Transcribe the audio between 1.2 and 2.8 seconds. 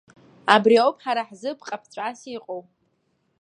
ҳзы ԥҟаԥҵәас иҟоу.